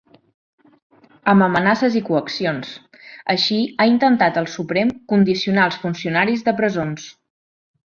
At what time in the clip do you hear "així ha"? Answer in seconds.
3.35-3.87